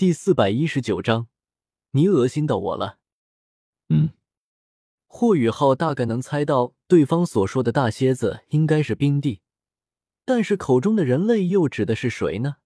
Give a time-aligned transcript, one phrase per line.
[0.00, 1.28] 第四百一十九章，
[1.90, 3.00] 你恶心到我了。
[3.90, 4.14] 嗯，
[5.06, 9.42] 霍雨浩大概能猜到对方所说的大蝎子应该是冰帝，
[10.24, 12.56] 但是口中的人类又指的是谁呢？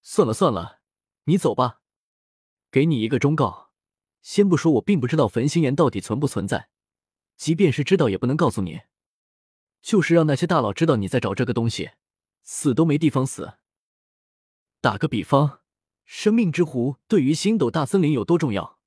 [0.00, 0.78] 算了算了，
[1.24, 1.80] 你走吧。
[2.70, 3.72] 给你一个忠告，
[4.22, 6.68] 先不说我并不知道焚心岩到底存不存在，
[7.36, 8.82] 即便是知道也不能告诉你，
[9.82, 11.90] 就是让那些大佬知道你在找这个东西，
[12.44, 13.54] 死都没地方死。
[14.80, 15.63] 打个比方。
[16.04, 18.78] 生命之湖对于星斗大森林有多重要，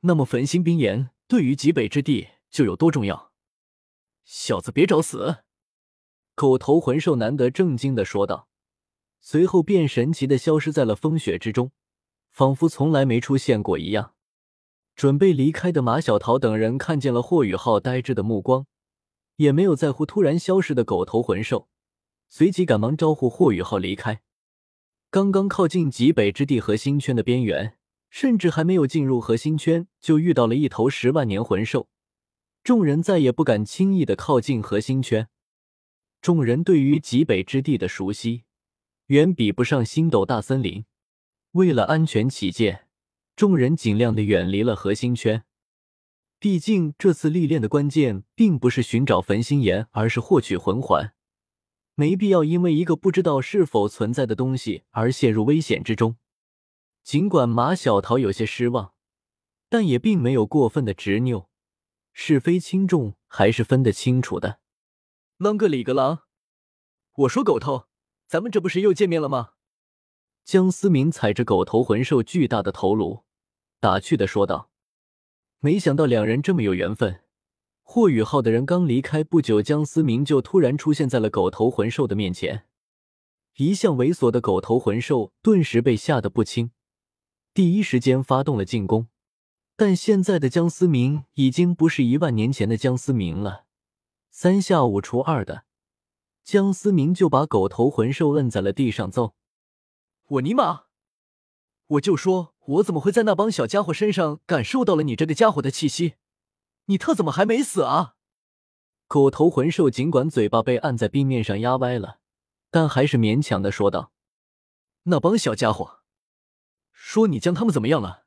[0.00, 3.32] 那么焚心冰岩对于极北之地就有多重要。
[4.24, 5.38] 小子，别找死！
[6.34, 8.48] 狗头魂兽难得正经的说道，
[9.20, 11.72] 随后便神奇的消失在了风雪之中，
[12.30, 14.14] 仿佛从来没出现过一样。
[14.94, 18.66] 准备离开的马小桃等人看见了霍雨浩呆滞的目光，
[19.36, 21.68] 也没有在乎突然消失的狗头魂兽，
[22.28, 24.22] 随即赶忙招呼霍雨浩离开。
[25.12, 27.76] 刚刚靠近极北之地核心圈的边缘，
[28.10, 31.88] 甚至还没有进入核心圈，就遇到了一头十万年魂兽。
[32.62, 35.28] 众人再也不敢轻易的靠近核心圈。
[36.22, 38.44] 众人对于极北之地的熟悉，
[39.06, 40.84] 远比不上星斗大森林。
[41.52, 42.86] 为了安全起见，
[43.34, 45.42] 众人尽量的远离了核心圈。
[46.38, 51.12] 毕竟这次历练的关键，并不是寻找焚心岩，而是获取魂环。
[51.94, 56.16] 没必要因为一个不知道是否存在的东西而陷入危险之中。
[57.02, 58.94] 尽管马小桃有些失望，
[59.68, 61.48] 但也并没有过分的执拗，
[62.12, 64.60] 是非轻重还是分得清楚的。
[65.38, 66.20] 啷个里个啷？
[67.14, 67.86] 我说狗头，
[68.26, 69.52] 咱们这不是又见面了吗？
[70.44, 73.24] 江思明踩着狗头魂兽巨大的头颅，
[73.78, 74.70] 打趣的说道
[75.60, 77.22] ：“没想到两人这么有缘分。”
[77.92, 82.62] 霍雨浩的人刚离开不久，江思明就突然出现在了狗头魂兽的面前。
[83.56, 86.70] 一向猥琐的狗头魂兽顿时被吓得不轻，
[87.52, 89.08] 第一时间发动了进攻。
[89.74, 93.64] 但现在的江思明已经不是一万年前的江思明了，
[94.30, 95.64] 三下五除二的，
[96.44, 99.34] 江思明就把狗头魂兽摁在了地上揍。
[100.28, 100.82] 我尼玛！
[101.88, 106.14] 我就说，我怎么会在那帮小家伙身上感受到了你这个家伙的气息？
[106.90, 108.16] 你特怎么还没死啊？
[109.06, 112.18] 狗头魂兽尽管嘴巴被按在冰面上压歪了，
[112.68, 114.12] 但还是勉强的说道
[115.04, 116.00] ：“那帮小家伙，
[116.90, 118.24] 说你将他们怎么样了？”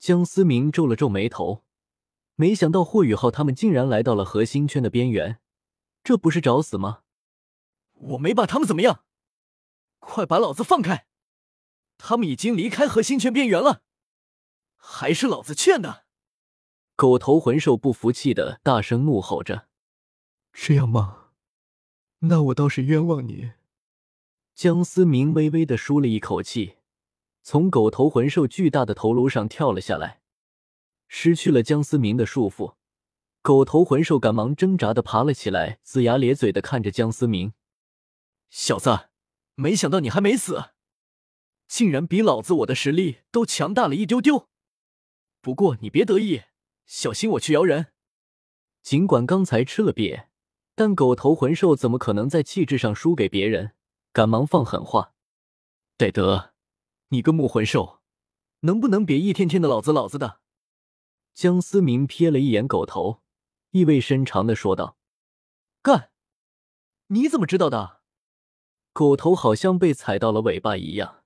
[0.00, 1.64] 江思明皱了皱眉头，
[2.34, 5.40] 没想到霍雨浩他们竟然来到了核心圈的边缘，
[6.02, 7.02] 这不是找死吗？
[7.92, 9.04] 我没把他们怎么样，
[10.00, 11.06] 快把老子放开！
[11.98, 13.82] 他们已经离开核心圈边缘了，
[14.74, 16.06] 还是老子劝的。
[17.00, 19.68] 狗头魂兽不服气的大声怒吼着
[20.52, 21.30] ：“这样吗？
[22.18, 23.52] 那我倒是冤枉你。”
[24.54, 26.76] 江思明微微的舒了一口气，
[27.42, 30.20] 从狗头魂兽巨大的头颅上跳了下来。
[31.08, 32.74] 失去了江思明的束缚，
[33.40, 37.54] 狗头魂兽赶忙挣扎的爬了起来，龇牙咧嘴的看着江思明
[38.50, 39.08] ：“小子，
[39.54, 40.72] 没想到你还没死，
[41.66, 44.50] 竟然比老子我的实力都强大了一丢丢。
[45.40, 46.42] 不过你别得意。”
[46.90, 47.92] 小心我去摇人！
[48.82, 50.26] 尽管刚才吃了瘪，
[50.74, 53.76] 但狗头魂兽怎么可能在气质上输给别人？
[54.12, 55.14] 赶忙放狠话
[55.96, 56.52] ：“戴德，
[57.10, 58.00] 你个木魂兽，
[58.62, 60.40] 能不能别一天天的老子老子的？”
[61.32, 63.22] 江思明瞥了一眼狗头，
[63.70, 64.98] 意味深长的说道
[65.82, 66.10] ：“干！
[67.06, 68.00] 你怎么知道的？”
[68.92, 71.22] 狗头好像被踩到了尾巴一样，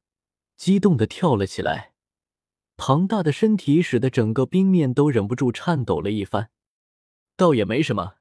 [0.59, 1.94] 激动的跳了起来。
[2.77, 6.51] 庞大的身体使得整个冰面都忍不住颤抖了一番。
[7.37, 8.17] 倒也没什么，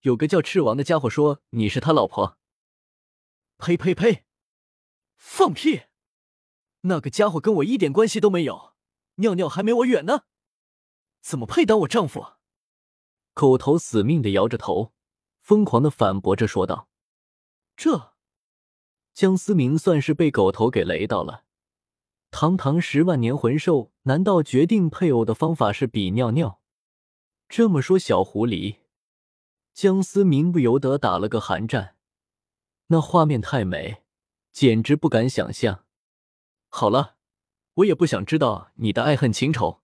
[0.00, 2.38] 有个叫赤王的家伙说你是他老婆。
[3.58, 4.24] 呸呸呸！
[5.16, 5.82] 放屁！
[6.82, 8.74] 那个家伙跟我一点关系都没有，
[9.16, 10.24] 尿尿还没我远呢，
[11.22, 12.34] 怎么配当我丈夫？
[13.32, 14.92] 狗头死命的摇着头，
[15.40, 16.88] 疯狂的反驳着说道
[17.76, 18.14] ：“这……”
[19.14, 21.43] 江思明算是被狗头给雷到了。
[22.36, 26.60] 堂堂十万年魂兽，难道决定配偶的方法是比尿尿？
[27.48, 28.78] 这么说，小狐狸
[29.72, 31.94] 江思明不由得打了个寒战。
[32.88, 34.02] 那画面太美，
[34.50, 35.84] 简直不敢想象。
[36.68, 37.18] 好了，
[37.74, 39.82] 我也不想知道你的爱恨情仇。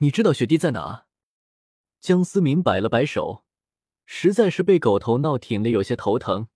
[0.00, 1.06] 你知道雪地在哪？
[2.02, 3.44] 江思明摆了摆手，
[4.04, 6.48] 实在是被狗头闹挺的有些头疼，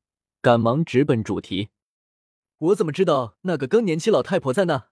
[0.43, 1.71] 赶忙直奔主题。
[2.61, 4.89] 我怎么知道那个更年期老太婆在那？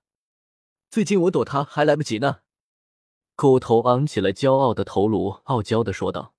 [0.90, 2.40] 最近我躲她还来不及呢。
[3.36, 6.34] 狗头昂起了骄傲的头颅，傲娇的说道：“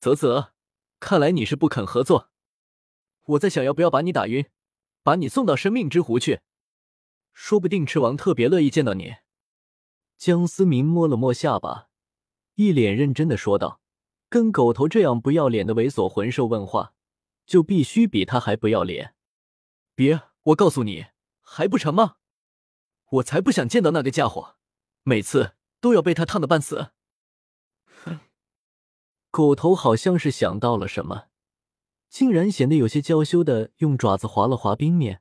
[0.00, 0.52] 啧啧，
[1.00, 2.30] 看来你是不肯合作。
[3.26, 4.46] 我在想要不要把你打晕，
[5.02, 6.40] 把你送到生命之湖去。”
[7.34, 9.16] 说不定赤王特别乐意见到你。
[10.16, 11.88] 江思明摸了摸下巴，
[12.54, 13.82] 一脸认真的说道
[14.30, 16.94] ：“跟狗头这样不要脸的猥琐魂兽问话，
[17.44, 19.14] 就必须比他还不要脸。
[19.94, 21.06] 别，我告诉你，
[21.40, 22.16] 还不成吗？
[23.10, 24.56] 我才不想见到那个家伙，
[25.02, 26.92] 每次都要被他烫的半死。”
[28.04, 28.20] 哼，
[29.30, 31.26] 狗头好像是想到了什么。
[32.08, 35.20] 竟然显得有些娇羞的，用爪子划了划冰面，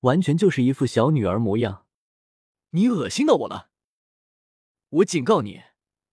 [0.00, 1.86] 完全就是一副小女儿模样。
[2.70, 3.70] 你恶心到我了！
[4.90, 5.62] 我警告你，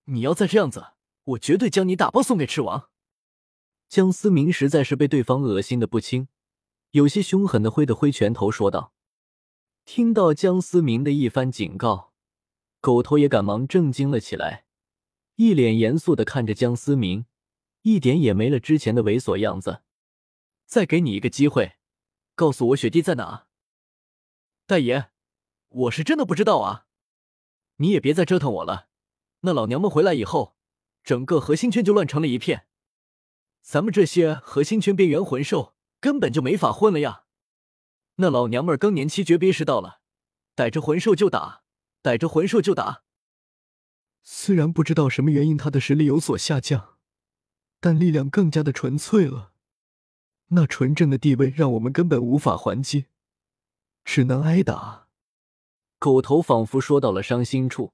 [0.05, 0.93] 你要再这样子，
[1.23, 2.89] 我绝对将你打包送给赤王。
[3.87, 6.27] 江思明实在是被对方恶心的不轻，
[6.91, 8.93] 有些凶狠的挥的挥拳头说道。
[9.85, 12.13] 听到江思明的一番警告，
[12.79, 14.65] 狗头也赶忙震惊了起来，
[15.35, 17.25] 一脸严肃的看着江思明，
[17.81, 19.81] 一点也没了之前的猥琐样子。
[20.65, 21.77] 再给你一个机会，
[22.35, 23.47] 告诉我雪弟在哪。
[24.67, 25.09] 大爷，
[25.69, 26.85] 我是真的不知道啊！
[27.77, 28.89] 你也别再折腾我了。
[29.41, 30.55] 那老娘们回来以后，
[31.03, 32.67] 整个核心圈就乱成了一片，
[33.61, 37.25] 咱们这些核心圈边缘魂兽根本就没法混了呀！
[38.15, 40.01] 那老娘们更年期诀别时到了，
[40.55, 41.63] 逮着魂兽就打，
[42.01, 43.03] 逮着魂兽就打。
[44.21, 46.97] 虽然不知道什么原因，他的实力有所下降，
[47.79, 49.53] 但力量更加的纯粹了。
[50.49, 53.05] 那纯正的地位让我们根本无法还击，
[54.03, 55.07] 只能挨打。
[55.97, 57.93] 狗头仿佛说到了伤心处，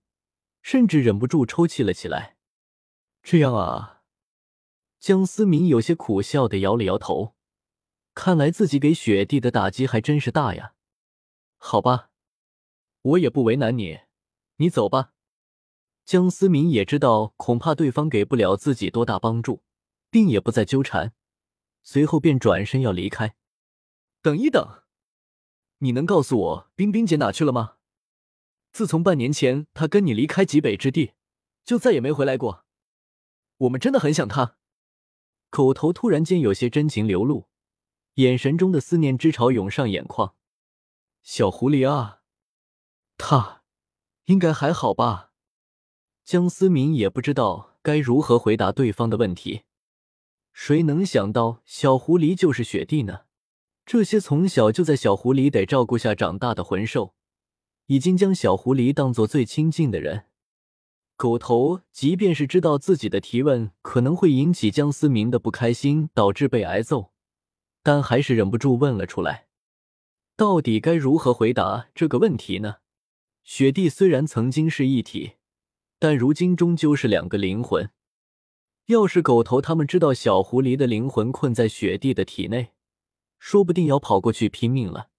[0.62, 2.38] 甚至忍不住抽泣了起来。
[3.22, 4.02] 这样啊，
[5.00, 7.35] 江思明有些苦笑的摇了摇头，
[8.16, 10.74] 看来自己给雪地的打击还真是大呀。
[11.58, 12.10] 好吧，
[13.02, 14.00] 我也不为难你，
[14.56, 15.12] 你走吧。
[16.06, 19.64] 江思明也知道，恐怕对方给不了自己多大帮助，
[20.10, 21.14] 并也不再纠缠。
[21.84, 23.36] 随后便转身要离开。
[24.22, 24.84] 等一等，
[25.80, 27.78] 你能告诉我冰冰姐哪去了吗？
[28.72, 31.14] 自从半年前她跟你离开极北之地，
[31.64, 32.66] 就再也没回来过。
[33.58, 34.58] 我们真的很想她。
[35.50, 37.48] 口头突然间有些真情流露，
[38.16, 40.36] 眼神中的思念之潮涌上眼眶。
[41.22, 42.22] 小狐狸啊，
[43.18, 43.64] 她
[44.26, 45.32] 应该还好吧？
[46.24, 49.64] 江思明也不知道该如何回答对方的问题。
[50.54, 53.22] 谁能想到小狐狸就是雪地呢？
[53.86, 57.14] 这些从小就在小狐狸得照顾下长大的魂兽，
[57.88, 60.26] 已经将小狐狸当做最亲近的人。
[61.18, 67.12] 狗头即便是知道自己的提问可能会引起江思明的不开心，导致被挨揍，
[67.86, 69.46] 但还是忍不住问了出来：
[70.36, 72.78] 到底该如何回答这个问题呢？
[73.44, 75.34] 雪地虽然曾经是一体，
[76.00, 77.92] 但如今终究是两个灵魂。
[78.88, 82.72] 要是狗头他们知道小狐狸的灵魂困在雪地的体内，
[83.38, 85.10] 说不定要跑过去拼命了。